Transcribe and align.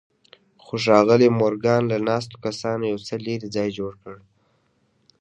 خو 0.63 0.73
ښاغلي 0.83 1.29
مورګان 1.39 1.81
له 1.91 1.97
ناستو 2.07 2.35
کسانو 2.45 2.83
یو 2.91 2.99
څه 3.07 3.15
لرې 3.25 3.35
ځای 3.55 3.69
جوړ 3.77 3.93
کړ 4.03 4.15